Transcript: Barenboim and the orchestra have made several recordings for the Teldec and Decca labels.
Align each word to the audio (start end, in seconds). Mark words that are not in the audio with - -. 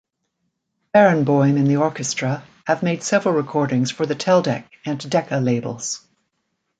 Barenboim 0.95 1.57
and 1.57 1.67
the 1.67 1.77
orchestra 1.77 2.43
have 2.65 2.81
made 2.81 3.03
several 3.03 3.35
recordings 3.35 3.91
for 3.91 4.07
the 4.07 4.15
Teldec 4.15 4.65
and 4.83 5.07
Decca 5.07 5.35
labels. 5.37 6.01